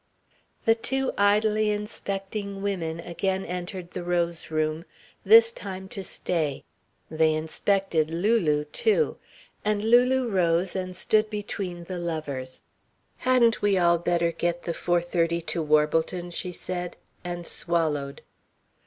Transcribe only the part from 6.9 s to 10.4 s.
They inspected Lulu too. And Lulu